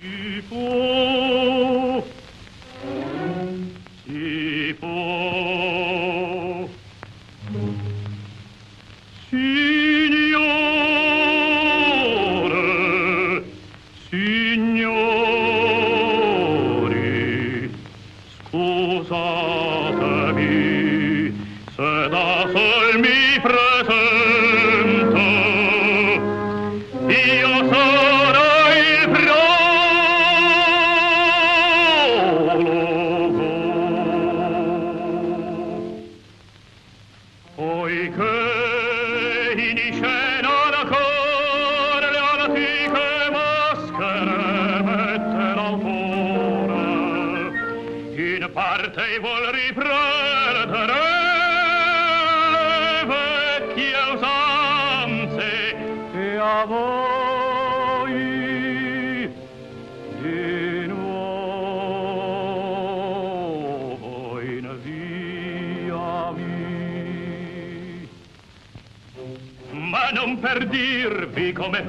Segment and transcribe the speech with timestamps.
[0.00, 0.67] 雨不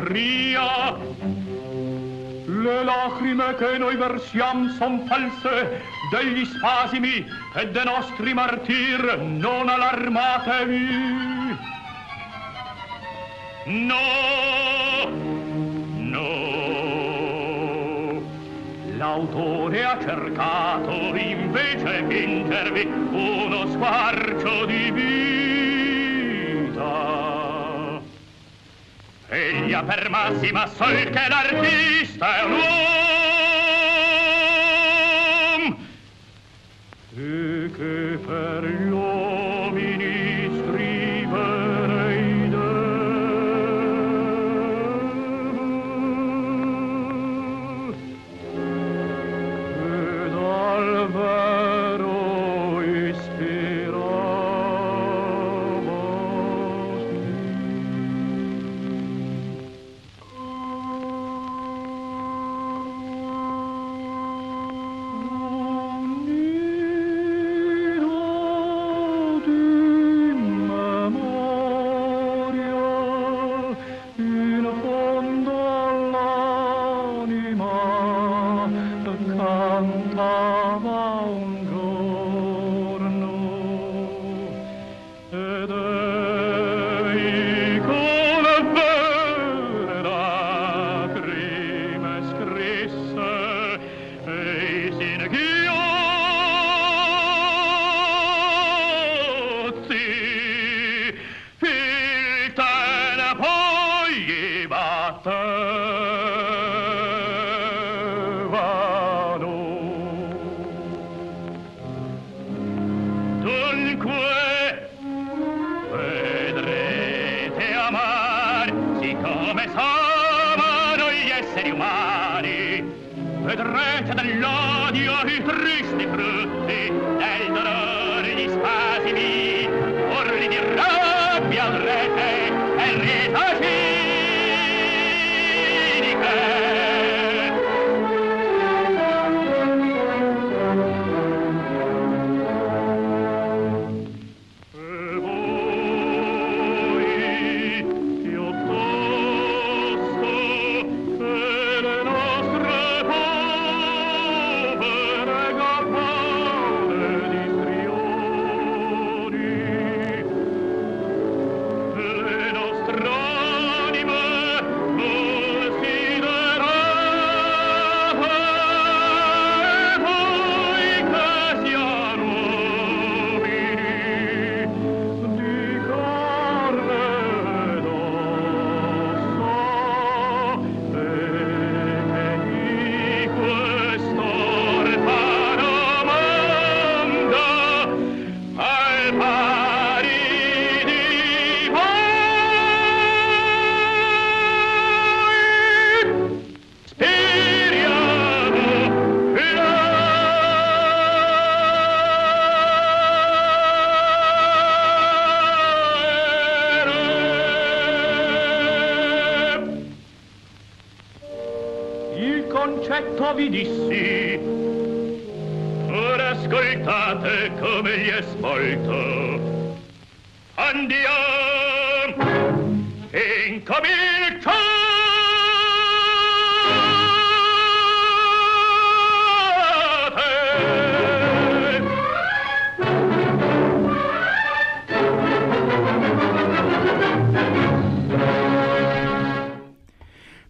[0.10, 0.98] allegria.
[2.46, 11.58] Le lacrime che noi versiam son false, degli spasimi e dei nostri martir non allarmatevi.
[13.66, 15.10] No!
[15.96, 16.28] No!
[18.98, 25.29] L'autore ha cercato invece che intervi uno squarcio di vino.
[29.90, 32.59] affermarsi, ma sol che l'artista è un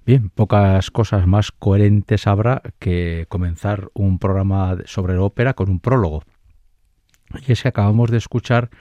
[0.10, 6.24] Bien, pocas cosas más coherentes habrá que comenzar un programa sobre ópera con un prólogo.
[7.48, 8.72] Y es que acabamos de escuchar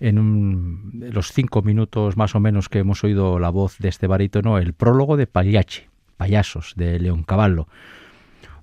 [0.00, 4.58] en los cinco minutos más o menos que hemos oído la voz de este barítono
[4.58, 5.82] el prólogo de Pagliacci,
[6.16, 7.68] Payasos, de León Cavallo.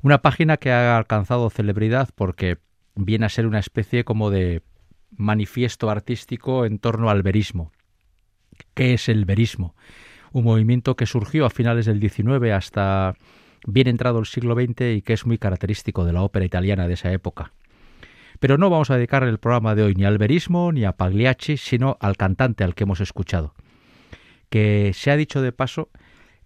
[0.02, 2.58] Una página que ha alcanzado celebridad porque
[2.96, 4.64] viene a ser una especie como de
[5.16, 7.72] manifiesto artístico en torno al verismo.
[8.74, 9.76] ¿Qué es el verismo?
[10.32, 13.16] Un movimiento que surgió a finales del XIX hasta
[13.68, 16.94] bien entrado el siglo XX y que es muy característico de la ópera italiana de
[16.94, 17.52] esa época.
[18.40, 21.58] Pero no vamos a dedicar el programa de hoy ni al verismo ni a Pagliacci,
[21.58, 23.54] sino al cantante al que hemos escuchado,
[24.50, 25.90] que se ha dicho de paso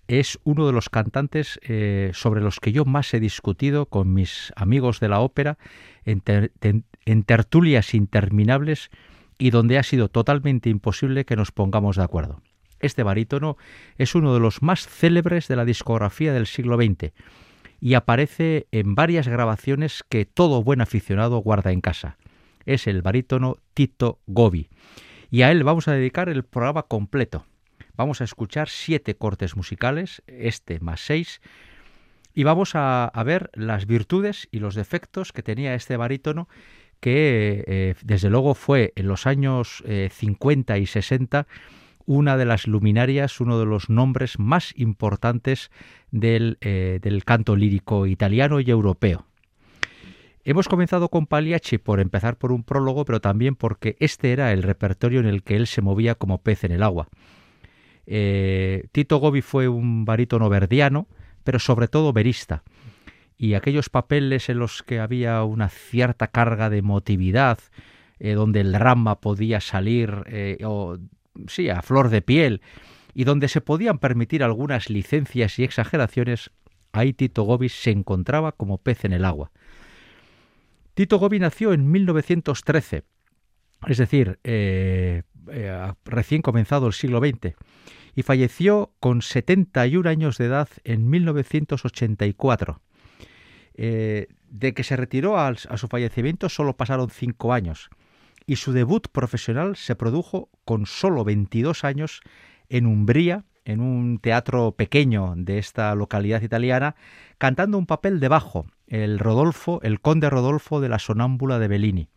[0.07, 4.51] es uno de los cantantes eh, sobre los que yo más he discutido con mis
[4.55, 5.57] amigos de la ópera
[6.03, 8.89] en tertulias interminables
[9.37, 12.41] y donde ha sido totalmente imposible que nos pongamos de acuerdo.
[12.83, 13.55] Este barítono
[13.97, 17.13] es uno de los más célebres de la discografía del siglo XX
[17.79, 22.17] y aparece en varias grabaciones que todo buen aficionado guarda en casa.
[22.65, 24.69] Es el barítono Tito Gobi.
[25.31, 27.45] Y a él vamos a dedicar el programa completo.
[27.95, 31.39] Vamos a escuchar siete cortes musicales, este más seis,
[32.33, 36.49] y vamos a, ver las virtudes y los defectos que tenía este barítono
[36.99, 41.47] que eh, desde luego fue en los años 50 eh, y 60
[42.05, 45.71] una de las luminarias, uno de los nombres más importantes
[46.11, 49.25] del, eh, del canto lírico italiano y europeo.
[50.45, 54.63] Hemos comenzado con Pagliacci por empezar por un prólogo, pero también porque este era el
[54.63, 57.07] repertorio en el que él se movía como pez en el agua.
[58.05, 61.07] Eh, Tito Gobi fue un barítono verdiano,
[61.45, 62.63] pero sobre todo verista.
[63.37, 67.59] Y aquellos papeles en los que había una cierta carga de emotividad,
[68.19, 70.25] eh, donde el drama podía salir
[70.65, 70.97] o
[71.47, 72.61] sí, a flor de piel,
[73.13, 76.51] y donde se podían permitir algunas licencias y exageraciones,
[76.91, 79.51] ahí Tito Gobi se encontraba como pez en el agua.
[80.93, 83.03] Tito Gobi nació en 1913,
[83.87, 87.55] es decir, eh, eh, recién comenzado el siglo XX,
[88.15, 92.81] y falleció con 71 años de edad en 1984.
[93.75, 97.89] Eh, de que se retiró a su fallecimiento solo pasaron cinco años
[98.45, 102.21] y su debut profesional se produjo con solo 22 años
[102.69, 106.95] en Umbría, en un teatro pequeño de esta localidad italiana,
[107.37, 112.09] cantando un papel de bajo, el Rodolfo, el conde Rodolfo de la sonámbula de Bellini.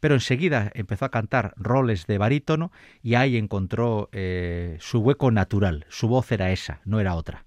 [0.00, 2.72] Pero enseguida empezó a cantar roles de barítono
[3.02, 5.86] y ahí encontró eh, su hueco natural.
[5.88, 7.44] Su voz era esa, no era otra.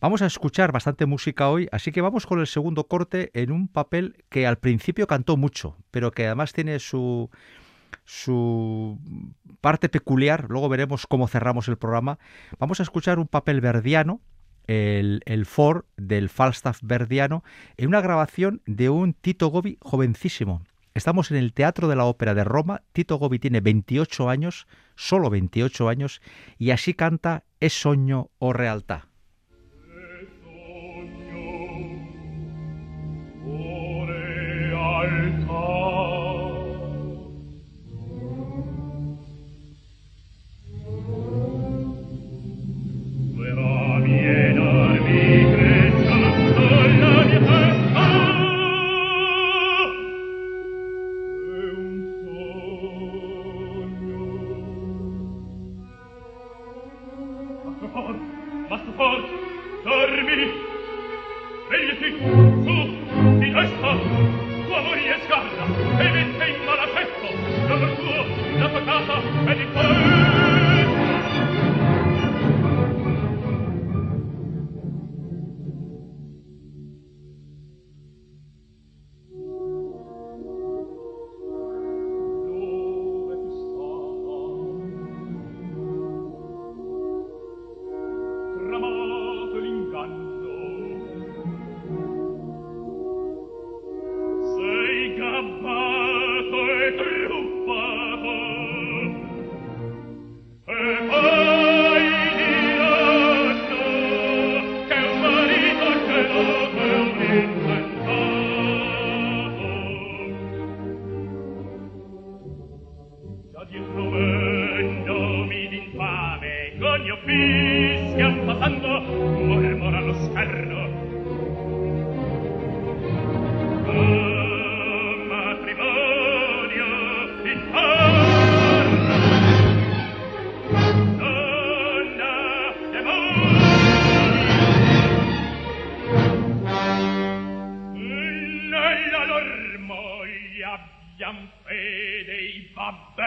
[0.00, 3.68] Vamos a escuchar bastante música hoy, así que vamos con el segundo corte en un
[3.68, 7.28] papel que al principio cantó mucho, pero que además tiene su,
[8.06, 8.98] su
[9.60, 10.46] parte peculiar.
[10.48, 12.18] Luego veremos cómo cerramos el programa.
[12.58, 14.22] Vamos a escuchar un papel verdiano,
[14.66, 17.44] el, el For del Falstaff verdiano,
[17.76, 20.62] en una grabación de un Tito Gobi jovencísimo.
[20.94, 22.80] Estamos en el Teatro de la Ópera de Roma.
[22.94, 26.22] Tito Gobi tiene 28 años, solo 28 años,
[26.56, 29.09] y así canta Es soño o realtà.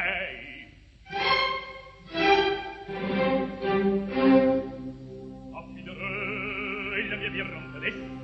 [0.03, 0.67] lei
[5.59, 8.22] affiderei la mia birra a lei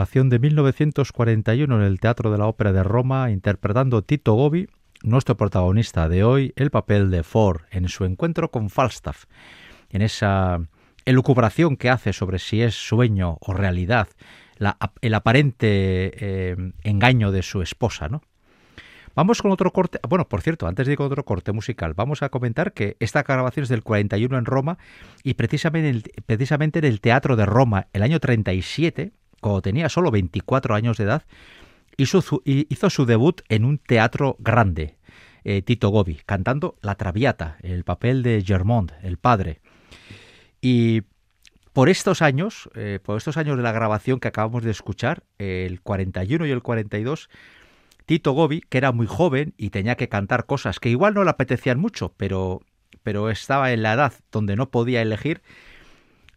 [0.00, 4.66] Grabación de 1941 en el Teatro de la Ópera de Roma, interpretando Tito Gobi,
[5.02, 9.26] nuestro protagonista de hoy, el papel de Ford en su encuentro con Falstaff,
[9.90, 10.58] en esa
[11.04, 14.08] elucubración que hace sobre si es sueño o realidad,
[15.02, 18.22] el aparente eh, engaño de su esposa, ¿no?
[19.14, 19.98] Vamos con otro corte.
[20.08, 23.22] Bueno, por cierto, antes de ir con otro corte musical, vamos a comentar que esta
[23.22, 24.78] grabación es del 41 en Roma
[25.22, 30.96] y precisamente en el Teatro de Roma, el año 37, cuando tenía solo 24 años
[30.96, 31.24] de edad,
[31.96, 34.96] hizo su, hi- hizo su debut en un teatro grande,
[35.44, 39.60] eh, Tito Gobi, cantando La Traviata, el papel de Germont, el padre.
[40.60, 41.02] Y
[41.72, 45.80] por estos años, eh, por estos años de la grabación que acabamos de escuchar, el
[45.80, 47.30] 41 y el 42,
[48.06, 51.30] Tito Gobi, que era muy joven y tenía que cantar cosas que igual no le
[51.30, 52.60] apetecían mucho, pero,
[53.02, 55.42] pero estaba en la edad donde no podía elegir,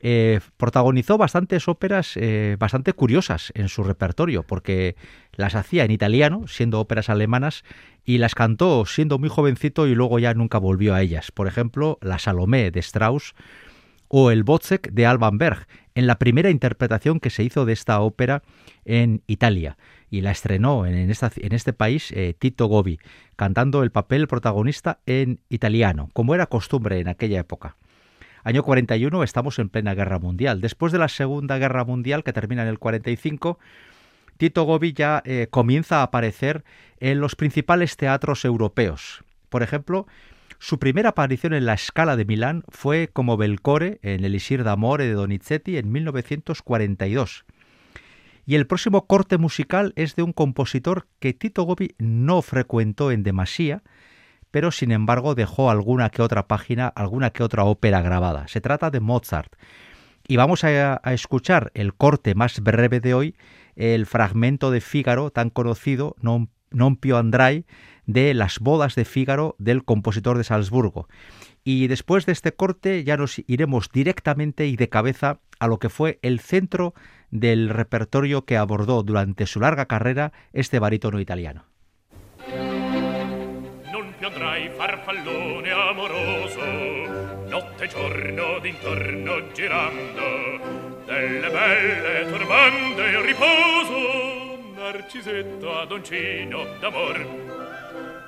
[0.05, 4.98] eh, protagonizó bastantes óperas eh, bastante curiosas en su repertorio, porque
[5.31, 7.63] las hacía en italiano, siendo óperas alemanas,
[8.03, 11.31] y las cantó siendo muy jovencito y luego ya nunca volvió a ellas.
[11.31, 13.33] Por ejemplo, la Salomé de Strauss
[14.10, 18.01] o el Wozzeck de Alban Berg, en la primera interpretación que se hizo de esta
[18.01, 18.43] ópera
[18.83, 19.77] en Italia
[20.10, 23.00] y la estrenó en, este país eh, Tito Gobi,
[23.38, 27.77] cantando el papel protagonista en italiano, como era costumbre en aquella época.
[28.43, 30.59] Año 41 estamos en plena guerra mundial.
[30.59, 33.57] Después de la Segunda Guerra Mundial, que termina en el 45,
[34.38, 36.65] Tito Gobi ya eh, comienza a aparecer
[37.00, 39.23] en los principales teatros europeos.
[39.47, 40.07] Por ejemplo,
[40.59, 45.13] su primera aparición en la Scala de Milán fue como Belcore en Elisir d'Amore de
[45.13, 47.45] Donizetti en 1942.
[48.45, 53.23] Y el próximo corte musical es de un compositor que Tito Gobi no frecuentó en
[53.23, 53.83] demasía,
[54.53, 58.48] pero sin embargo dejó alguna que otra página, alguna que otra ópera grabada.
[58.48, 59.51] Se trata de Mozart.
[60.27, 63.36] Y vamos a, escuchar el corte más breve de hoy,
[63.75, 67.65] el fragmento de Fígaro tan conocido, Non, non più andrai,
[68.05, 71.10] de Las bodas de Fígaro del compositor de Salzburgo.
[71.63, 75.89] Y después de este corte ya nos iremos directamente y de cabeza a lo que
[75.89, 76.93] fue el centro
[77.31, 81.73] del repertorio que abordó durante su larga carrera este barítono italiano.
[87.84, 97.28] Notte giorno d'intorno girando delle belle turbando il riposo narcisetto adoncino d'amor.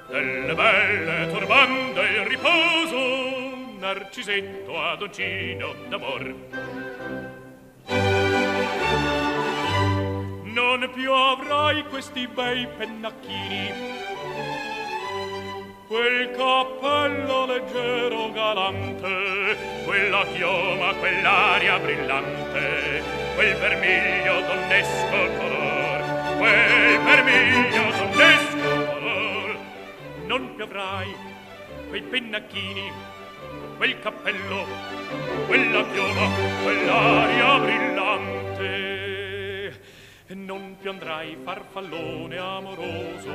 [0.09, 6.35] Delle belle turbando il riposo narcisetto adoncino d'amor.
[10.43, 14.04] Non più avrai questi bei pennacchini
[15.87, 23.03] quel cappello leggero galante, quella chioma, quell'aria brillante,
[23.35, 29.57] quel vermiglio donnesco color, quel vermiglio donnesco color.
[30.25, 31.15] Non piovrai
[31.89, 32.91] quei pennacchini,
[33.77, 34.65] quel cappello,
[35.45, 36.29] quella chioma,
[36.63, 39.04] quell'aria brillante
[40.45, 43.33] non piandrai farfallone amoroso.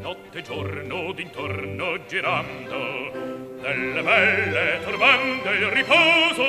[0.00, 3.12] Notte e giorno d'intorno girando
[3.60, 6.44] delle belle turbando il riposo.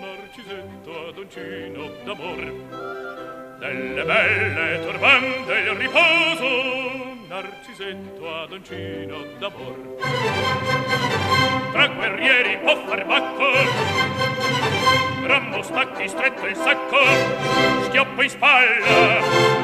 [0.00, 2.52] Narcisetto adoncino d'amor
[3.58, 6.48] delle belle turbando il riposo.
[7.28, 9.96] Narcisetto adoncino d'amor.
[11.72, 14.73] Tra guerrieri può far bacco
[15.26, 16.98] Rambo stacchi stretto il sacco,
[17.84, 19.22] schioppo in spalla,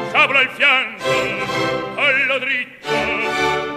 [0.09, 1.05] sciabro al fianco,
[1.95, 2.89] collo dritto,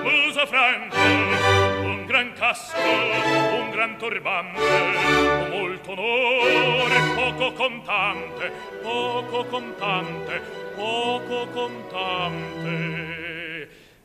[0.01, 10.41] muso franco, un gran casco, un gran turbante, molto onore, poco contante, poco contante,
[10.75, 13.01] poco contante.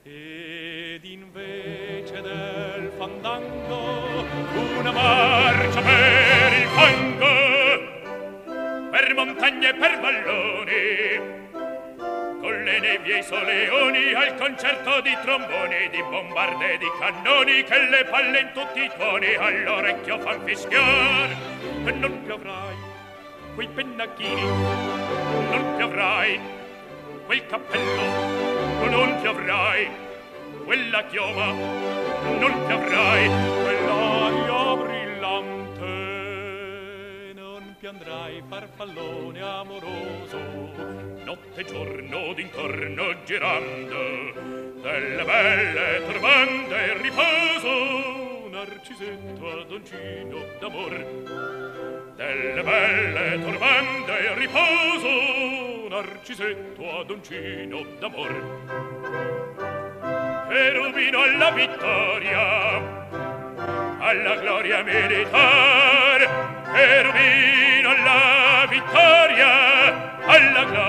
[0.02, 4.24] Ed invece del fandango,
[4.78, 6.27] una marcia per il
[8.98, 11.46] per montagne e per valloni
[12.40, 17.62] con le nevi e i soleoni al concerto di tromboni di bombarde e di cannoni
[17.62, 21.30] che le palle in tutti i tuoni all'orecchio fan fischiar.
[21.84, 22.76] E non piovrai
[23.54, 26.40] quei pennacchini non piovrai
[27.26, 29.88] quel cappello non piovrai
[30.64, 33.28] quella chioma non piovrai
[33.62, 35.57] quell'aria brillante
[37.88, 40.38] andrai farfallone amoroso.
[41.24, 44.32] Notte e giorno d'intorno girando
[44.82, 48.48] delle belle turbando il riposo.
[48.50, 52.12] Narcisetto adoncino d'amor.
[52.14, 55.88] Delle belle turbando il riposo.
[55.88, 58.56] Narcisetto adoncino d'amor.
[60.48, 62.96] Cherubino alla vittoria
[64.00, 66.56] alla gloria militar.
[66.70, 67.12] Alla
[68.88, 70.87] vittoria alla gloria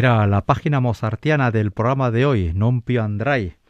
[0.00, 3.60] Era la página mozartiana del programa de hoy, Non più andrai,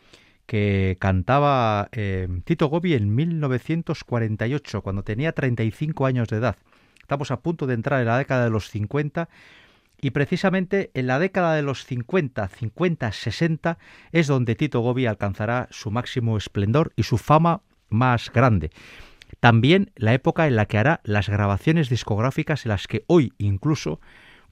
[0.47, 6.55] que cantaba eh, Tito Gobi en 1948, cuando tenía 35 años de edad.
[7.03, 9.29] Estamos a punto de entrar en la década de los 50
[10.01, 13.79] y precisamente en la década de los 50, 50, 60
[14.13, 18.71] es donde Tito Gobi alcanzará su máximo esplendor y su fama más grande.
[19.41, 23.99] También la época en la que hará las grabaciones discográficas en las que hoy incluso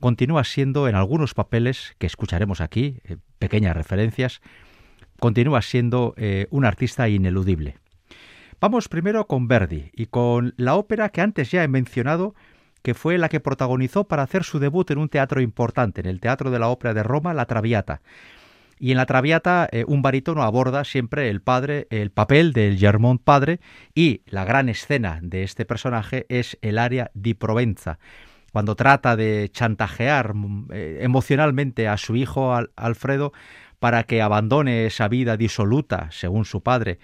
[0.00, 4.40] continúa siendo en algunos papeles que escucharemos aquí, eh, pequeñas referencias,
[5.18, 7.76] continúa siendo eh, un artista ineludible.
[8.60, 12.34] Vamos primero con Verdi y con la ópera que antes ya he mencionado,
[12.82, 16.20] que fue la que protagonizó para hacer su debut en un teatro importante, en el
[16.20, 18.00] Teatro de la Ópera de Roma, La Traviata.
[18.80, 23.22] Y en La Traviata eh, un barítono aborda siempre el padre, el papel del Germont
[23.22, 23.60] padre
[23.94, 27.98] y la gran escena de este personaje es el área di Provenza,
[28.52, 30.34] cuando trata de chantajear
[30.70, 33.32] eh, emocionalmente a su hijo Alfredo
[33.78, 36.98] para que abandone esa vida disoluta, según su padre,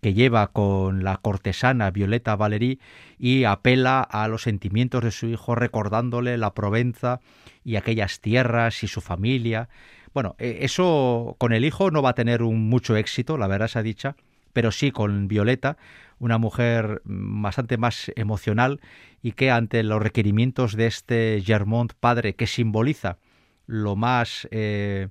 [0.00, 2.80] que lleva con la cortesana Violeta Valerí
[3.18, 7.20] y apela a los sentimientos de su hijo recordándole la Provenza
[7.64, 9.68] y aquellas tierras y su familia.
[10.14, 13.70] Bueno, e, eso con el hijo no va a tener un mucho éxito, la verdad
[13.74, 14.16] ha dicha,
[14.52, 15.76] pero sí con Violeta,
[16.18, 18.80] una mujer bastante más emocional
[19.22, 23.18] y que ante los requerimientos de este Germont padre que simboliza
[23.66, 25.08] lo más eh,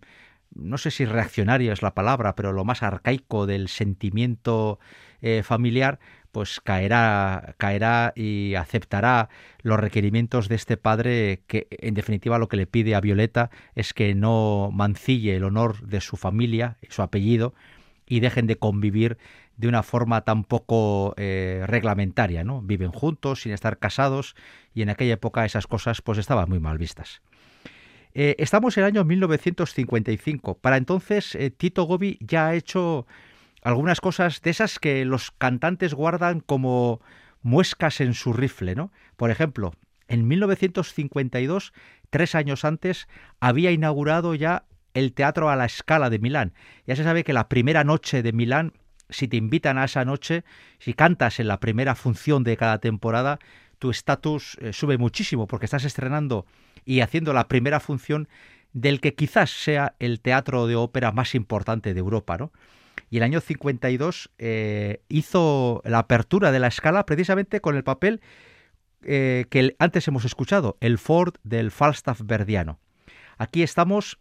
[0.55, 4.79] no sé si reaccionario es la palabra, pero lo más arcaico del sentimiento
[5.21, 5.99] eh, familiar,
[6.31, 9.29] pues caerá, caerá y aceptará
[9.61, 13.93] los requerimientos de este padre que en definitiva lo que le pide a Violeta es
[13.93, 17.53] que no mancille el honor de su familia, su apellido,
[18.09, 19.17] y dejen de convivir
[19.55, 22.61] de una forma tan poco eh, reglamentaria, ¿no?
[22.61, 24.35] Viven juntos sin estar casados
[24.73, 27.21] y en aquella época esas cosas pues estaban muy mal vistas.
[28.13, 30.57] Eh, estamos en el año 1955.
[30.57, 33.05] Para entonces, eh, Tito Gobi ya ha hecho
[33.61, 37.01] algunas cosas de esas que los cantantes guardan como
[37.43, 38.91] muescas en su rifle, ¿no?
[39.15, 39.73] Por ejemplo,
[40.07, 41.73] en 1952,
[42.09, 43.07] tres años antes,
[43.39, 44.65] había inaugurado ya
[44.99, 46.53] el Teatro a la Escala de Milán.
[46.85, 48.73] Ya se sabe que la primera noche de Milán,
[49.09, 50.43] si te invitan a esa noche,
[50.79, 53.39] si cantas en la primera función de cada temporada,
[53.79, 56.45] tu estatus eh, sube muchísimo porque estás estrenando
[56.85, 58.27] y haciendo la primera función
[58.73, 62.51] del que quizás sea el teatro de ópera más importante de Europa, ¿no?
[63.09, 68.21] Y el año 52 eh, hizo la apertura de la escala precisamente con el papel
[69.03, 72.79] eh, que antes hemos escuchado, el Ford del Falstaff verdiano.
[73.37, 74.19] Aquí estamos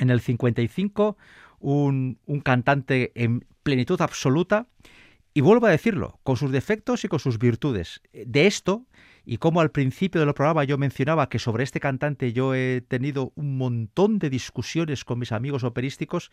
[0.00, 1.16] en el 55,
[1.60, 4.66] un, un cantante en plenitud absoluta,
[5.32, 8.00] y vuelvo a decirlo, con sus defectos y con sus virtudes.
[8.12, 8.86] De esto,
[9.24, 13.32] y como al principio del programa yo mencionaba que sobre este cantante yo he tenido
[13.36, 16.32] un montón de discusiones con mis amigos operísticos,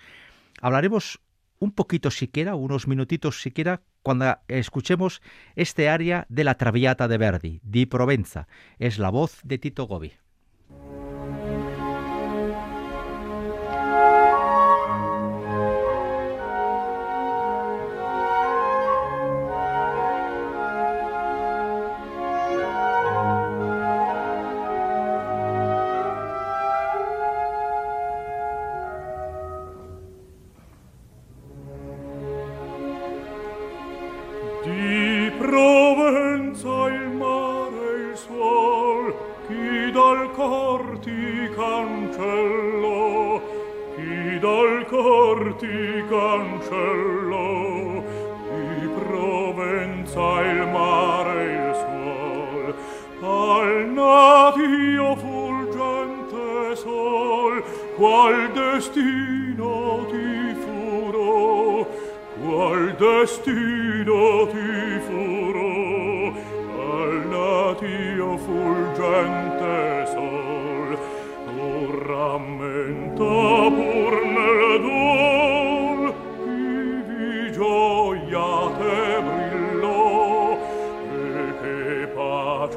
[0.62, 1.20] hablaremos
[1.60, 5.22] un poquito siquiera, unos minutitos siquiera, cuando escuchemos
[5.56, 8.48] este aria de la Traviata de Verdi, Di Provenza.
[8.80, 10.14] Es la voz de Tito Gobi.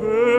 [0.01, 0.30] che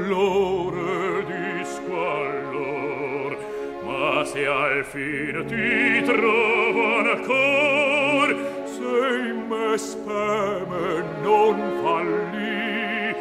[0.00, 3.36] squallore di squallor
[3.84, 8.28] ma se al fin ti trovo ancor
[8.64, 8.92] se
[9.28, 13.14] in me speme non falli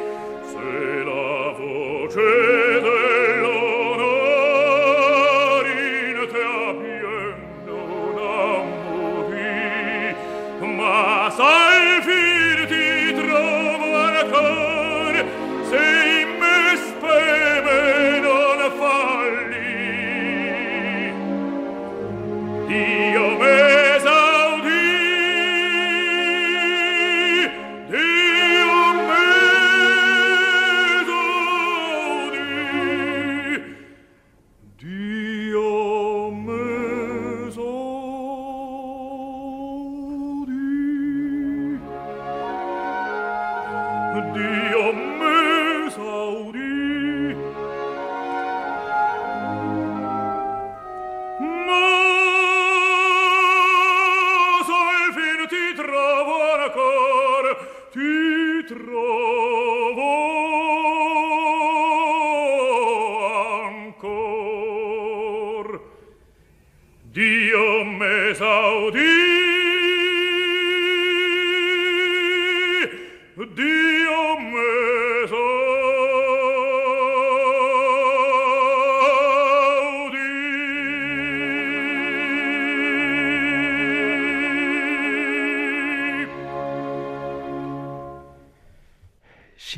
[0.51, 2.58] se la voce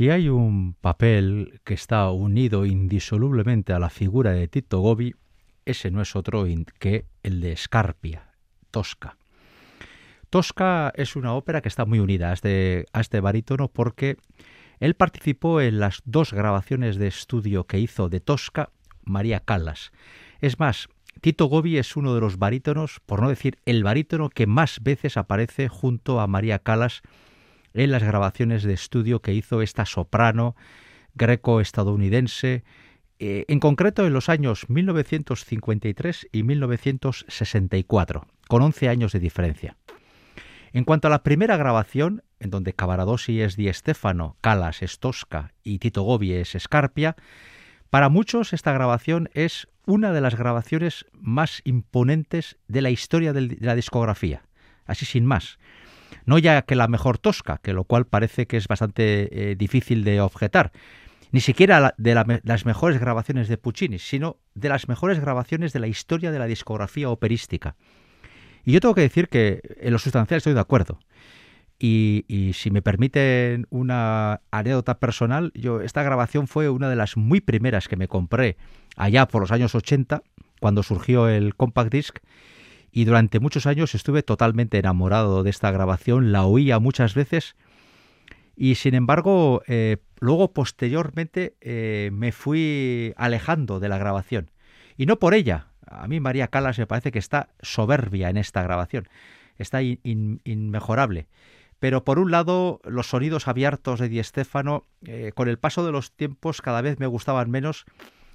[0.01, 5.13] Si hay un papel que está unido indisolublemente a la figura de Tito Gobi,
[5.63, 6.47] ese no es otro
[6.79, 8.33] que el de Scarpia,
[8.71, 9.19] Tosca.
[10.31, 14.17] Tosca es una ópera que está muy unida a este, a este barítono porque
[14.79, 18.71] él participó en las dos grabaciones de estudio que hizo de Tosca
[19.03, 19.91] María Callas.
[20.39, 20.87] Es más,
[21.21, 25.15] Tito Gobi es uno de los barítonos, por no decir el barítono que más veces
[25.15, 27.03] aparece junto a María Callas
[27.73, 30.55] en las grabaciones de estudio que hizo esta soprano
[31.15, 32.63] greco-estadounidense,
[33.19, 39.77] eh, en concreto en los años 1953 y 1964, con 11 años de diferencia.
[40.73, 45.53] En cuanto a la primera grabación, en donde Cavaradossi es Di Stefano, Calas es Tosca
[45.63, 47.17] y Tito Gobi es Scarpia,
[47.89, 53.57] para muchos esta grabación es una de las grabaciones más imponentes de la historia de
[53.59, 54.43] la discografía,
[54.85, 55.59] así sin más
[56.25, 60.03] no ya que la mejor tosca, que lo cual parece que es bastante eh, difícil
[60.03, 60.71] de objetar,
[61.31, 65.87] ni siquiera de las mejores grabaciones de Puccini, sino de las mejores grabaciones de la
[65.87, 67.75] historia de la discografía operística.
[68.65, 70.99] Y yo tengo que decir que en lo sustancial estoy de acuerdo.
[71.79, 77.17] Y, y, si me permiten una anécdota personal, yo esta grabación fue una de las
[77.17, 78.57] muy primeras que me compré
[78.97, 80.21] allá por los años 80,
[80.59, 82.19] cuando surgió el compact disc,
[82.91, 87.55] y durante muchos años estuve totalmente enamorado de esta grabación, la oía muchas veces
[88.55, 94.51] y sin embargo eh, luego posteriormente eh, me fui alejando de la grabación
[94.97, 95.67] y no por ella.
[95.87, 99.09] A mí María Calas me parece que está soberbia en esta grabación,
[99.57, 101.27] está inmejorable.
[101.79, 105.91] Pero por un lado, los sonidos abiertos de Di Stefano, eh, con el paso de
[105.91, 107.85] los tiempos, cada vez me gustaban menos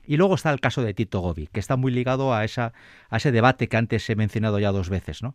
[0.07, 3.69] y luego está el caso de Tito Gobi, que está muy ligado a, ese debate
[3.69, 5.23] que antes he mencionado ya dos veces.
[5.23, 5.35] ¿no?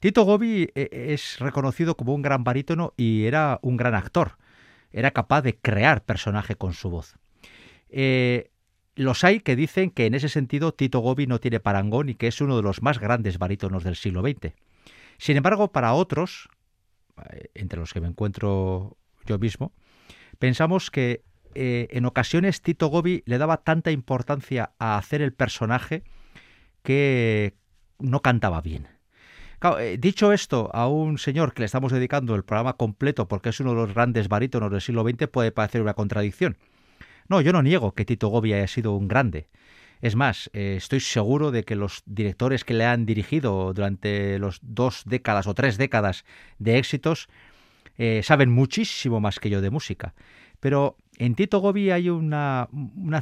[0.00, 4.38] Tito Gobi eh, es reconocido como un gran barítono y era un gran actor.
[4.92, 7.16] Era capaz de crear personaje con su voz.
[7.88, 8.50] Eh,
[8.94, 12.26] los hay que dicen que en ese sentido Tito Gobi no tiene parangón y que
[12.26, 14.54] es uno de los más grandes barítonos del siglo XX.
[15.18, 16.48] Sin embargo, para otros,
[17.30, 19.72] eh, entre los que me encuentro yo mismo,
[20.38, 21.22] pensamos que
[21.54, 26.02] eh, en ocasiones Tito Gobi le daba tanta importancia a hacer el personaje
[26.82, 27.54] que
[27.98, 28.88] no cantaba bien.
[29.78, 33.60] Eh, dicho esto, a un señor que le estamos dedicando el programa completo porque es
[33.60, 36.56] uno de los grandes barítonos del siglo XX puede parecer una contradicción.
[37.28, 39.48] No, yo no niego que Tito Gobi haya sido un grande.
[40.00, 44.58] Es más, eh, estoy seguro de que los directores que le han dirigido durante los
[44.62, 46.24] dos décadas o tres décadas
[46.58, 47.28] de éxitos
[48.22, 50.12] saben muchísimo más que yo de música.
[50.62, 52.68] Pero en Tito Gobi hay una,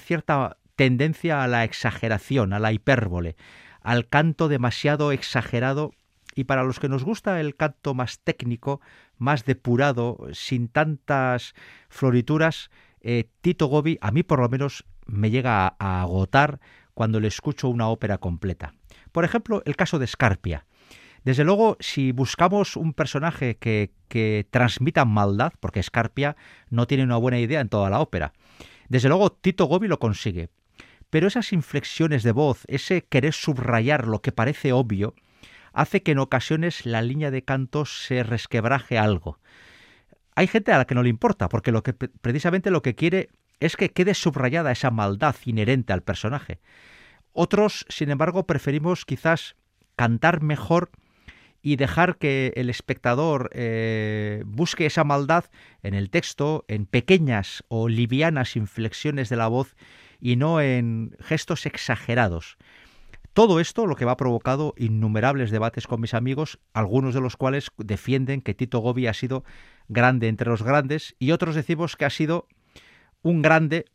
[0.00, 3.35] cierta tendencia a la exageración, a la hipérbole,
[3.81, 5.92] al canto demasiado exagerado
[6.35, 8.83] y para los que nos gusta el canto más técnico,
[9.16, 11.55] más depurado, sin tantas
[11.88, 16.61] florituras, eh, Tito Gobi a mí por lo menos me llega a, agotar
[16.92, 18.74] cuando le escucho una ópera completa.
[19.12, 20.66] Por ejemplo, el caso de Scarpia.
[21.24, 26.37] Desde luego, si buscamos un personaje que, transmita maldad, porque Scarpia
[26.68, 28.33] no tiene una buena idea en toda la ópera,
[28.88, 30.48] desde luego Tito Gobi lo consigue.
[31.11, 35.14] Pero esas inflexiones de voz, ese querer subrayar lo que parece obvio,
[35.72, 39.38] hace que en ocasiones la línea de canto se resquebraje algo.
[40.35, 43.28] Hay gente a la que no le importa, porque lo que precisamente lo que quiere
[43.59, 46.61] es que quede subrayada esa maldad inherente al personaje.
[47.33, 49.54] Otros, sin embargo, preferimos quizás
[49.96, 50.90] cantar mejor
[51.62, 55.44] y dejar que el espectador eh, busque esa maldad
[55.83, 59.77] en el texto, en pequeñas o livianas inflexiones de la voz
[60.20, 62.57] y no en gestos exagerados.
[63.33, 67.37] Todo esto lo que va ha provocado innumerables debates con mis amigos, algunos de los
[67.37, 69.44] cuales defienden que Tito Gobi ha sido
[69.88, 72.49] grande entre los grandes y otros decimos que ha sido
[73.23, 73.87] un grande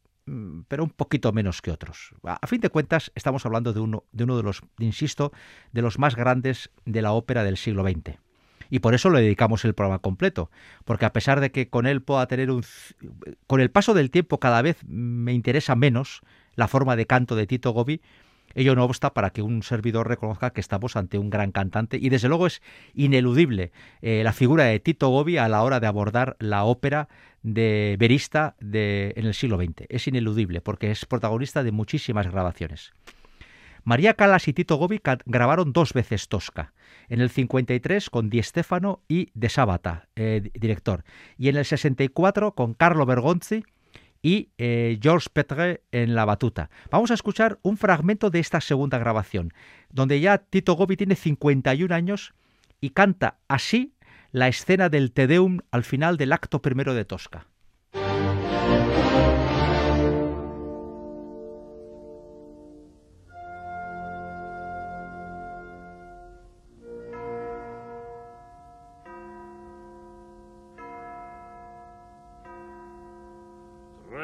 [0.68, 2.14] pero un poquito menos que otros.
[2.24, 5.32] A fin de cuentas, estamos hablando de uno de, uno de los, insisto,
[5.72, 8.18] de los más grandes de la ópera del siglo XX.
[8.70, 10.50] Y por eso le dedicamos el programa completo,
[10.86, 12.64] porque a pesar de que con él pueda tener un...
[13.46, 16.22] Con el paso del tiempo cada vez me interesa menos
[16.56, 18.02] la forma de canto de Tito Gobi,
[18.56, 22.10] Ello no obsta para que un servidor reconozca que estamos ante un gran cantante y
[22.10, 22.62] desde luego es
[22.94, 27.10] ineludible eh, la figura de Tito Gobi a la hora de abordar la ópera
[27.44, 29.86] de verista en el siglo XX.
[29.90, 32.94] Es ineludible porque es protagonista de muchísimas grabaciones.
[33.84, 36.74] María Calas y Tito Gobi grabaron dos veces Tosca,
[37.08, 41.04] en el 53 con Di Stefano y De Sábata, eh, director,
[41.38, 43.64] y en el 64 con Carlo Bergonzi
[44.26, 46.72] y eh, Georges Petre en la batuta.
[46.90, 49.54] Vamos a escuchar un fragmento de esta segunda grabación,
[49.92, 52.34] donde ya Tito Gobi tiene 51 años
[52.82, 53.94] y canta así
[54.32, 57.46] la escena del Te Deum al final del acto primero de Tosca.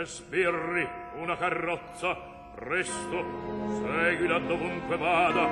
[0.05, 0.87] sbirri
[1.17, 2.15] una carrozza,
[2.55, 3.25] presto,
[3.81, 5.45] seguila dovunque vada,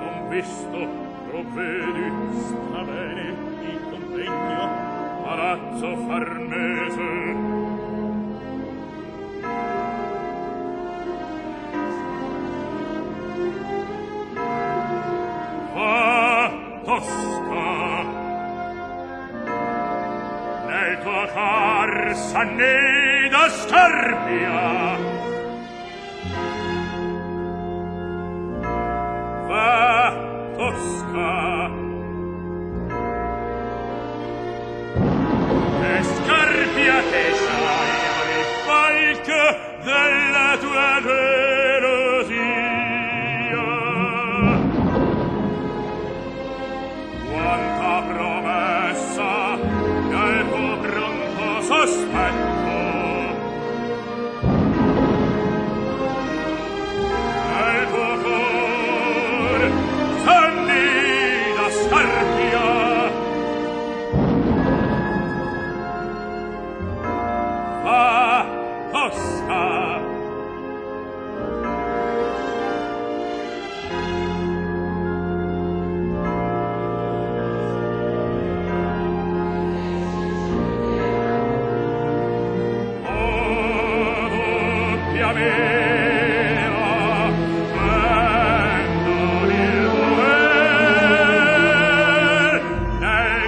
[0.00, 0.88] non visto,
[1.28, 2.38] provvedi.
[2.38, 4.88] Sta bene il convegno.
[5.22, 7.58] Palazzo Farnese.
[15.74, 18.18] Va tosta
[20.66, 23.09] nel tuo car s'annega
[23.50, 25.09] superbia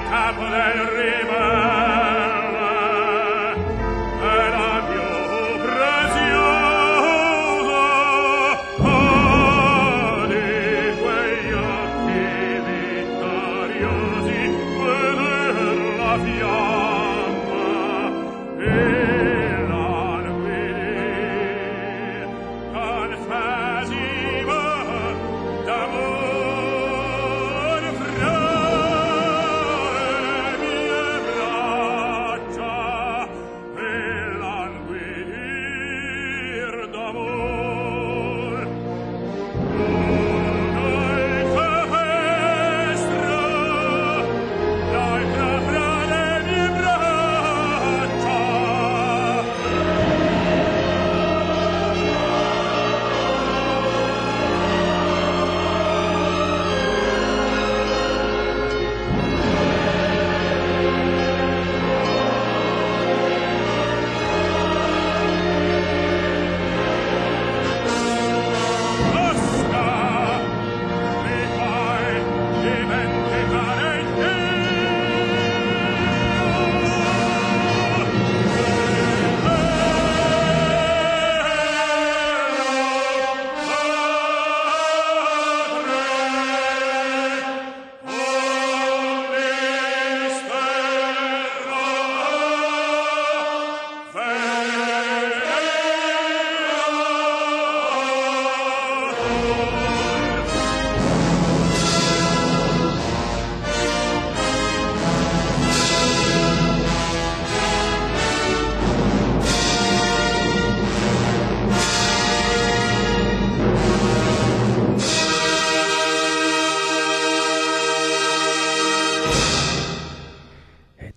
[0.09, 1.92] capo del re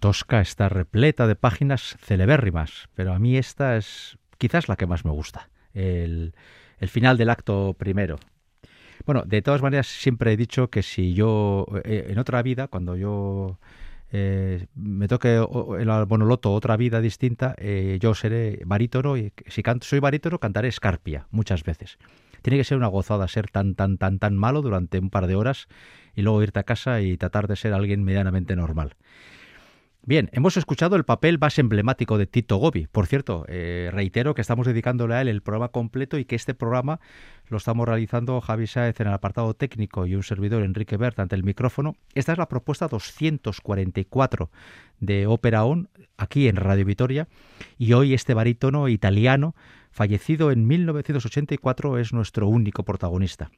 [0.06, 5.04] Tosca está repleta de páginas celebérrimas, pero a mí esta es quizás la que más
[5.04, 6.36] me gusta, el,
[6.88, 8.18] final del acto primero.
[9.08, 12.96] Bueno, de todas maneras siempre he dicho que si yo eh, en otra vida, cuando
[12.96, 13.58] yo
[14.12, 19.88] eh, me toque el bonoloto otra vida distinta, eh, yo seré barítono y si canto,
[19.88, 21.98] soy barítono cantaré escarpia muchas veces.
[22.44, 25.36] Tiene que ser una gozada ser tan, tan, tan, tan malo durante un par de
[25.36, 25.68] horas
[26.16, 28.94] y luego irte a casa y tratar de ser alguien medianamente normal.
[30.08, 32.86] Bien, hemos escuchado el papel más emblemático de Tito Gobi.
[32.86, 36.54] Por cierto, eh, reitero que estamos dedicándole a él el programa completo y que este
[36.54, 37.00] programa
[37.48, 41.34] lo estamos realizando Javi Sáez en el apartado técnico y un servidor Enrique Bert ante
[41.34, 41.96] el micrófono.
[42.14, 44.52] Esta es la propuesta 244
[45.00, 47.28] de Ópera On aquí en Radio Vitoria
[47.80, 49.56] y hoy este barítono italiano
[49.90, 53.50] fallecido en 1984 es nuestro único protagonista.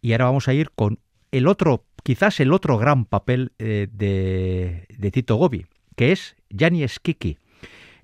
[0.00, 1.00] Y ahora vamos a ir con
[1.32, 7.38] el otro, quizás el otro gran papel eh, de, Tito Gobi, que es Gianni Schicchi,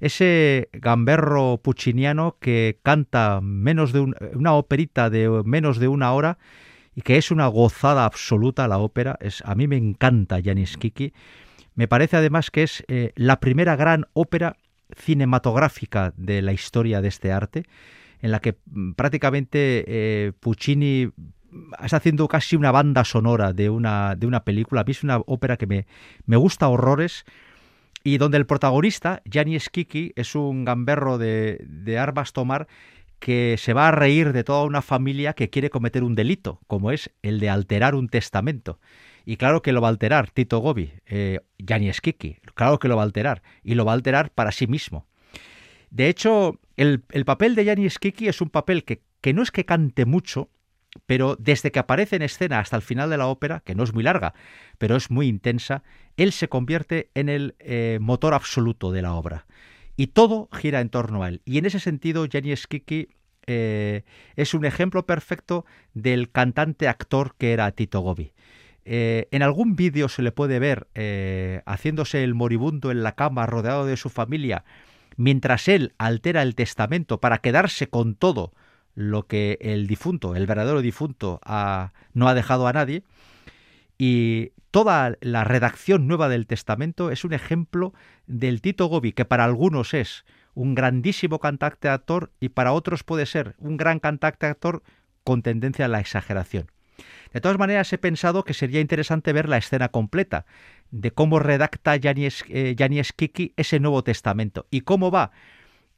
[0.00, 6.38] ese gamberro pucciniano que canta menos de una operita de menos de una hora
[6.94, 9.18] y que es una gozada absoluta la ópera.
[9.20, 11.12] Es, a mí me encanta Gianni Schicchi.
[11.74, 14.56] Me parece además que es eh, la primera gran ópera
[14.96, 17.64] cinematográfica de la historia de este arte,
[18.20, 21.10] en la que mm, prácticamente eh, Puccini
[21.82, 24.82] está haciendo casi una banda sonora de una, de una película.
[24.82, 25.86] A una ópera que me,
[26.26, 27.24] me gusta horrores
[28.04, 32.68] y donde el protagonista, Gianni Schicchi, es un gamberro de, de armas tomar
[33.18, 36.92] que se va a reír de toda una familia que quiere cometer un delito, como
[36.92, 38.78] es el de alterar un testamento.
[39.24, 41.90] Y claro que lo va a alterar Tito Gobi, eh, Gianni
[42.54, 45.06] claro que lo va a alterar, y lo va a alterar para sí mismo.
[45.90, 49.64] De hecho, el, papel de Gianni Schicchi es un papel que, que no es que
[49.64, 50.50] cante mucho,
[51.08, 53.94] pero desde que aparece en escena hasta el final de la ópera, que no es
[53.94, 54.34] muy larga,
[54.76, 55.82] pero es muy intensa,
[56.18, 59.46] él se convierte en el eh, motor absoluto de la obra.
[59.96, 61.40] Y todo gira en torno a él.
[61.46, 63.08] Y en ese sentido, Jenny Skiki
[63.46, 64.02] eh,
[64.36, 68.34] es un ejemplo perfecto del cantante-actor que era Tito Gobi.
[68.84, 70.88] Eh, en algún vídeo se le puede ver
[71.64, 74.62] haciéndose el moribundo en la cama rodeado de su familia,
[75.16, 78.52] mientras él altera el testamento para quedarse con todo
[78.98, 81.40] lo que el difunto, el verdadero difunto,
[82.14, 83.04] no ha dejado a nadie.
[83.96, 87.94] Y toda la redacción nueva del Testamento es un ejemplo
[88.26, 90.24] del Tito Gobi, que para algunos es
[90.54, 94.82] un grandísimo cantante actor y para otros puede ser un gran cantante actor
[95.22, 96.66] con tendencia a la exageración.
[97.32, 100.44] De todas maneras, he pensado que sería interesante ver la escena completa
[100.90, 102.74] de cómo redacta Janis eh,
[103.16, 105.30] Kiki ese Nuevo Testamento y cómo va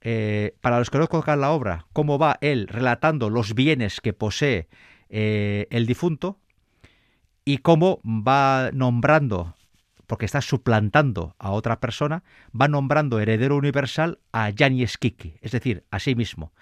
[0.02, 4.12] eh, para los que no conozcan la obra, cómo va él relatando los bienes que
[4.12, 4.68] posee
[5.08, 6.38] eh, el difunto
[7.44, 9.54] y cómo va nombrando,
[10.06, 12.22] porque está suplantando a otra persona,
[12.58, 16.52] va nombrando heredero universal a Gianni Schicchi, es decir, a sí mismo.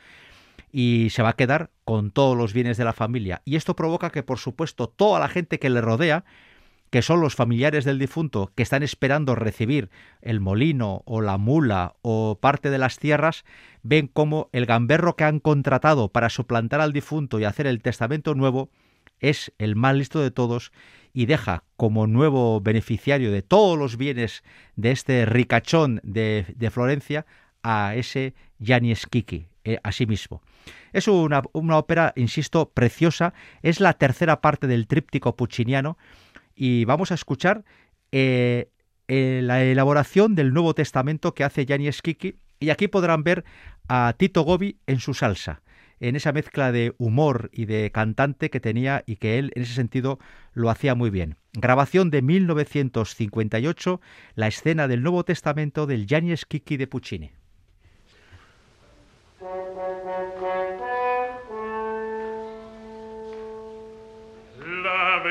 [0.71, 3.41] Y se va a quedar con todos los bienes de la familia.
[3.45, 6.25] Y esto provoca que, por supuesto, toda la gente que le rodea
[6.91, 9.91] que son los familiares del difunto que están esperando recibir
[10.23, 13.45] el molino o la mula o parte de las tierras,
[13.83, 18.35] ven cómo el gamberro que han contratado para suplantar al difunto y hacer el testamento
[18.35, 18.71] nuevo
[19.21, 20.73] es el más listo de todos
[21.13, 24.45] y deja como nuevo beneficiario de todos los bienes
[24.77, 27.27] de este ricachón de, Florencia
[27.63, 30.43] a ese Gianni Schicchi, eh, a sí mismo.
[30.93, 35.99] Es una, una ópera, insisto, preciosa, es la tercera parte del tríptico pucciniano,
[36.59, 37.65] y vamos a escuchar
[38.11, 38.69] eh,
[39.07, 43.45] eh, la elaboración del Nuevo Testamento que hace Gianni Schicchi y aquí podrán ver
[43.89, 45.63] a Tito Gobi en su salsa,
[46.01, 49.75] en esa mezcla de humor y de cantante que tenía y que él en ese
[49.75, 50.19] sentido
[50.53, 51.37] lo hacía muy bien.
[51.53, 54.01] Grabación de 1958,
[54.35, 57.31] la escena del Nuevo Testamento del Gianni Schicchi de Puccini.
[64.83, 65.23] La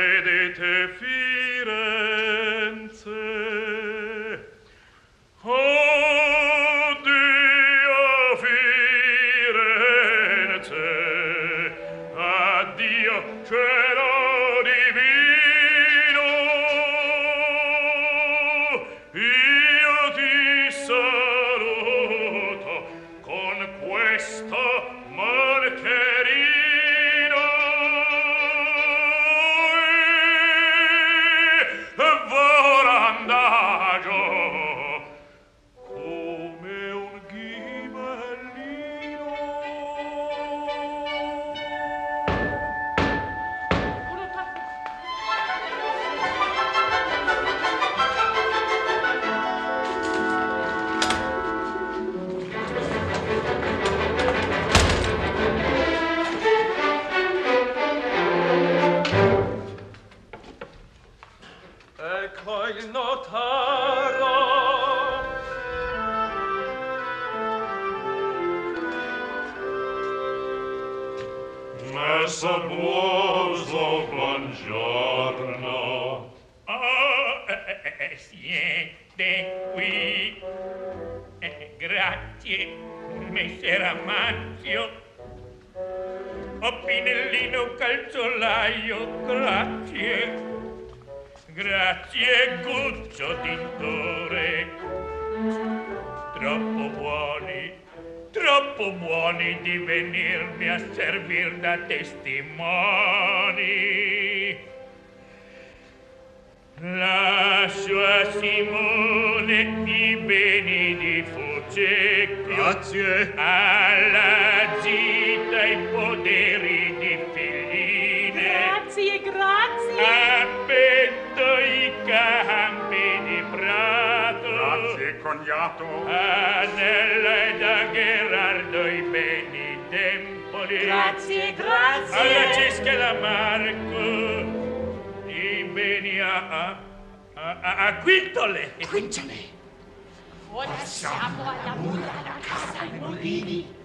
[140.98, 143.76] siamo alla mula, alla casa ai mulini.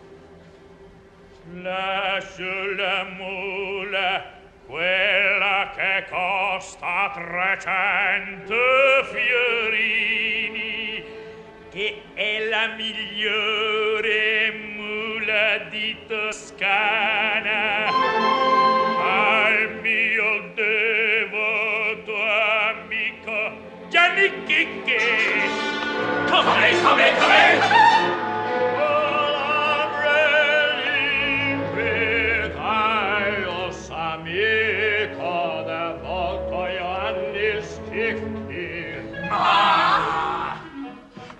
[1.61, 4.33] Lascio la mula,
[4.65, 8.55] quella che costa trecento
[9.13, 11.05] fiorini,
[11.71, 17.12] che è la migliore mula di Toscana.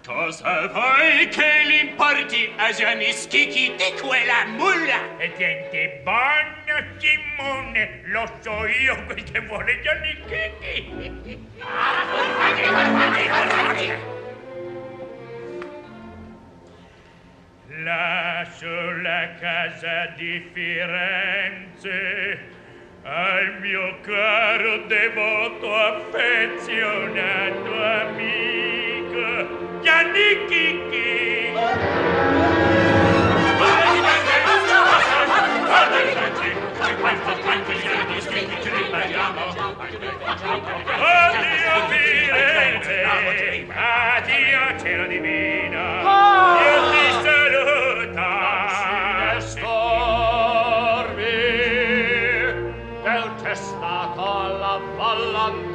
[0.05, 4.47] Cosa vuoi che l'importi a Gianischichi di quella ah!
[4.47, 5.16] mulla?
[5.18, 11.47] E gente buona, Simone, lo so io quel che vuole Gianischichi.
[11.61, 12.03] Ah,
[17.85, 22.39] là sulla casa di Firenze.
[23.05, 31.51] Al mio caro devoto affezionato amico Gianni Chicchi.
[40.95, 43.05] Addio Firenze,
[43.74, 46.91] addio cielo divino, oh!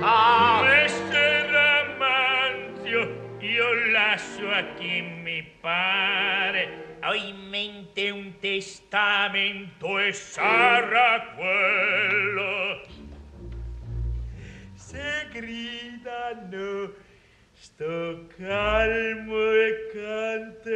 [0.08, 6.96] Volontà Messer Amanzio, io lascio a chi mi pare.
[7.04, 12.82] Ho in mente un testamento e sarà quello.
[14.74, 16.94] Se gridano,
[17.54, 20.76] sto calmo e canterello.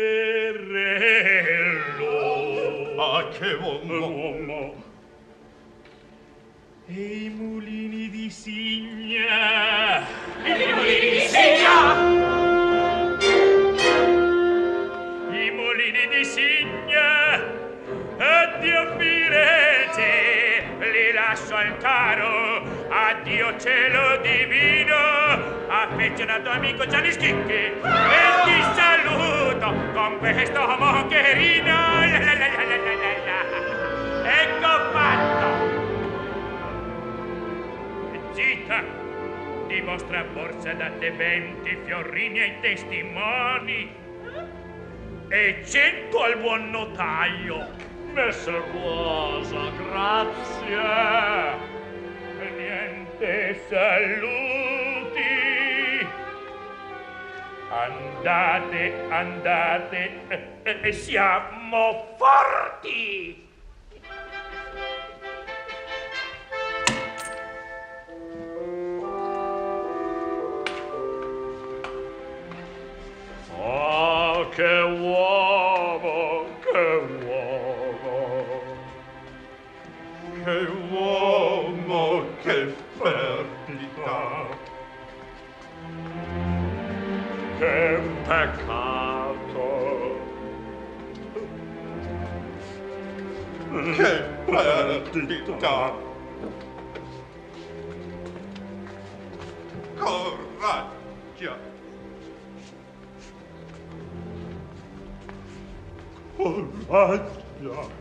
[3.01, 4.80] Ah, che uomo
[6.93, 10.05] E i mulini di Signa!
[10.43, 11.95] E i mulini di Signa!
[15.31, 17.39] I mulini di Signa!
[18.17, 20.63] Addio Firenze!
[20.79, 22.61] Li lascio al caro!
[22.89, 24.97] Addio cielo divino!
[25.69, 27.53] Affezionato amico Gianni Schicchi!
[27.53, 27.71] E
[28.43, 31.71] ti saluto con questo moncherino!
[31.71, 33.39] La la la la la la la!
[34.23, 34.90] Ecco
[39.67, 43.89] Di vostra borsa date venti fiorini ai testimoni
[45.29, 47.67] e cento al buon notaio.
[48.11, 50.75] Messer Buosa, grazie
[52.39, 55.21] E niente saluti.
[57.69, 60.11] Andate, andate,
[60.63, 63.40] e siamo forti.
[73.73, 76.87] Ah, che uomo, che
[77.23, 78.59] uomo,
[80.43, 80.57] che
[80.91, 84.19] uomo che perdita,
[87.59, 89.69] che peccato,
[93.95, 94.13] che
[94.47, 96.09] perdita.
[106.51, 107.21] Right.
[107.61, 108.00] yeah.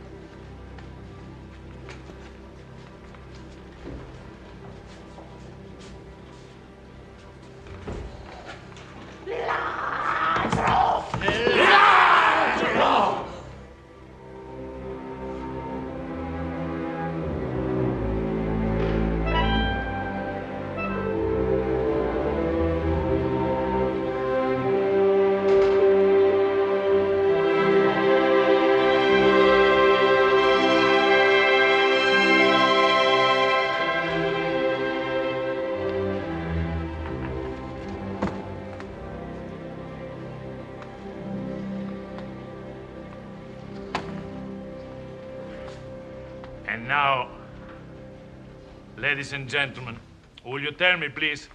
[49.20, 49.98] Ladies and gentlemen,
[50.46, 51.50] will you tell me, please,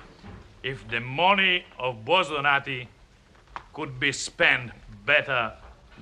[0.61, 2.85] if the money of Bosdonati
[3.73, 4.69] could be spent
[5.03, 5.51] better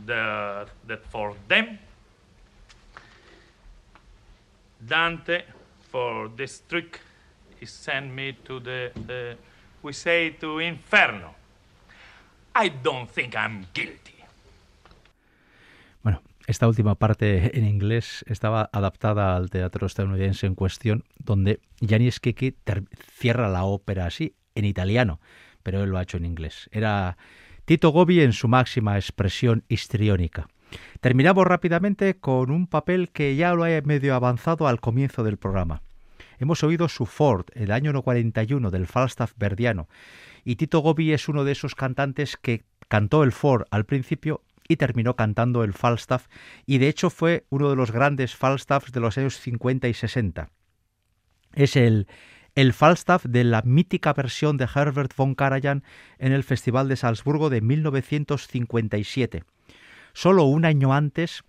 [0.06, 1.80] the, that for them?
[4.86, 5.44] Dante,
[5.90, 7.00] for this trick,
[7.58, 9.36] he sent me to the, uh,
[9.82, 11.34] we say, to Inferno.
[12.54, 14.23] I don't think I'm guilty.
[16.46, 22.84] Esta última parte en inglés estaba adaptada al teatro estadounidense en cuestión, donde Schicchi ter-
[23.12, 25.20] cierra la ópera así, en italiano,
[25.64, 26.70] pero él lo ha hecho en inglés.
[26.72, 27.18] Era
[27.66, 30.48] Tito Gobi en su máxima expresión histriónica.
[31.02, 35.82] Terminamos rápidamente con un papel que ya lo he medio avanzado al comienzo del programa.
[36.40, 39.88] Hemos oído su Ford, el año 41 del Falstaff verdiano,
[40.44, 44.78] y Tito Gobi es uno de esos cantantes que cantó el Ford al principio y
[44.78, 46.28] terminó cantando el Falstaff,
[46.66, 50.50] y de hecho fue uno de los grandes Falstaffs de los años 50 y 60.
[51.54, 52.08] Es el,
[52.56, 55.84] el Falstaff de la mítica versión de Herbert von Karajan
[56.18, 59.44] en el Festival de Salzburgo de 1957.
[60.14, 61.44] Solo un año antes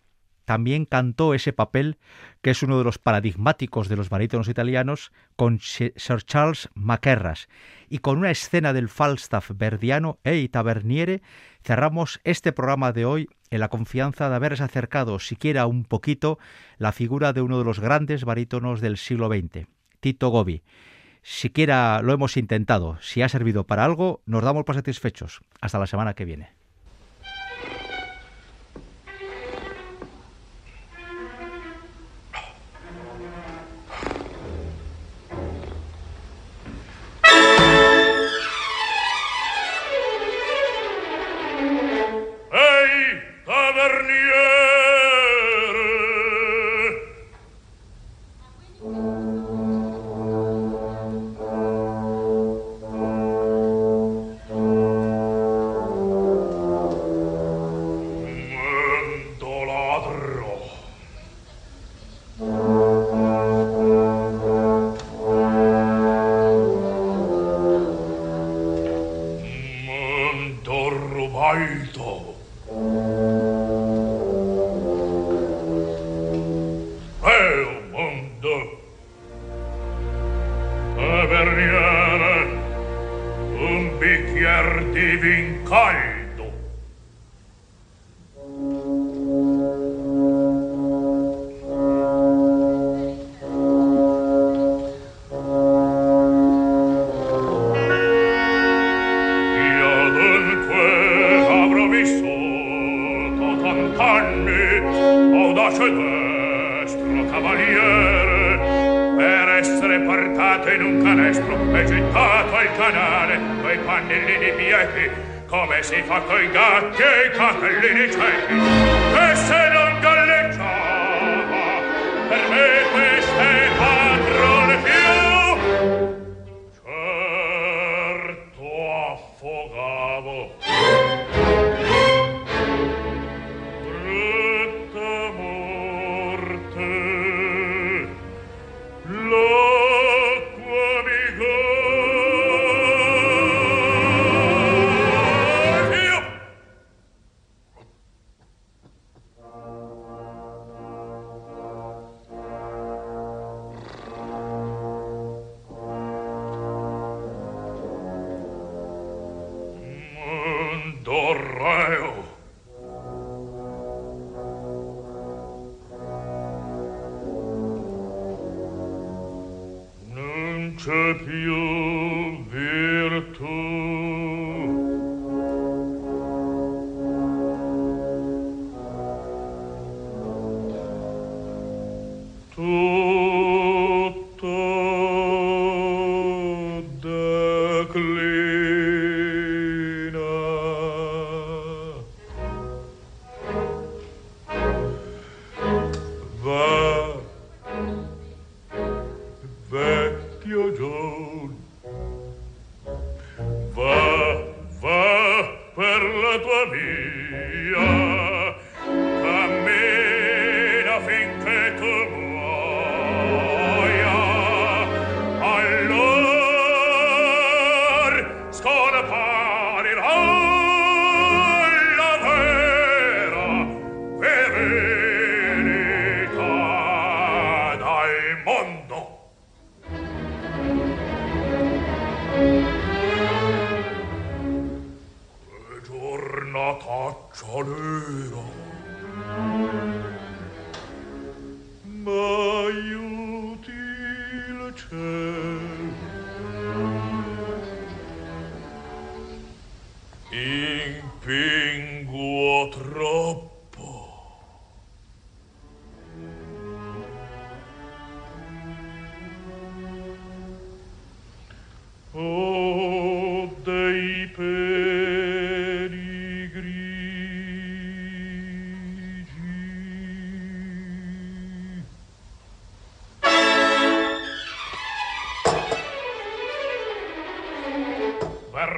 [0.44, 1.98] también cantó ese papel,
[2.42, 7.48] que es uno de los paradigmáticos de los barítonos italianos, con Sir Charles Maquerras.
[7.88, 11.22] Y con una escena del Falstaff verdiano e taberniere,
[11.62, 16.38] cerramos este programa de hoy en la confianza de haberles acercado siquiera un poquito
[16.78, 19.66] la figura de uno de los grandes barítonos del siglo XX,
[20.00, 20.62] Tito Gobi.
[21.22, 22.98] Siquiera lo hemos intentado.
[23.00, 25.40] Si ha servido para algo, nos damos por satisfechos.
[25.60, 26.63] Hasta la semana que viene.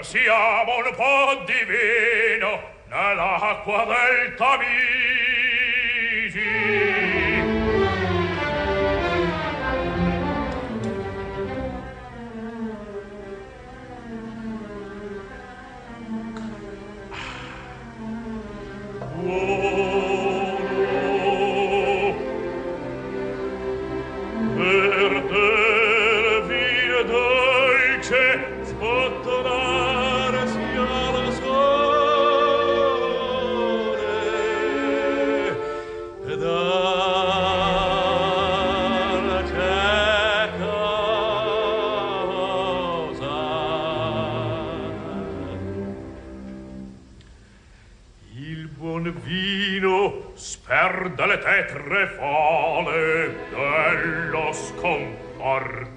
[0.07, 4.77] siamo un po' di vino nell'acqua del Tamigi.
[51.87, 55.95] sempre fale dello sconforto.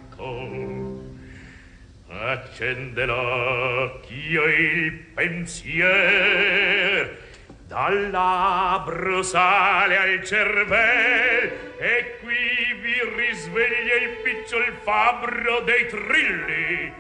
[2.10, 7.18] Accende l'occhio il pensier,
[7.66, 16.94] dal labbro sale al cervello e qui vi risveglia il picciol fabbro dei trilli.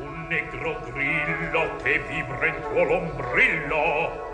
[0.00, 4.27] Un negro grillo che vibra in tuo l'ombrillo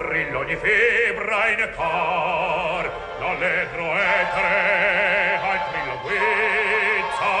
[0.00, 2.90] trillo di febra in cor
[3.20, 7.34] l'allegro etere al trillo guizza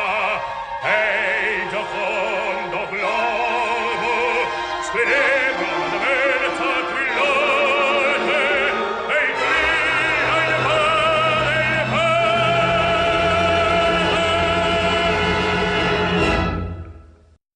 [0.84, 1.19] e